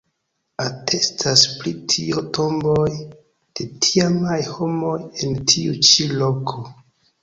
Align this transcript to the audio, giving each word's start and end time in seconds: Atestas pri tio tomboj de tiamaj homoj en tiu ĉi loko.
Atestas 0.63 1.43
pri 1.57 1.73
tio 1.93 2.25
tomboj 2.39 2.87
de 3.13 3.71
tiamaj 3.89 4.41
homoj 4.59 4.99
en 5.07 5.41
tiu 5.55 5.81
ĉi 5.93 6.13
loko. 6.21 6.71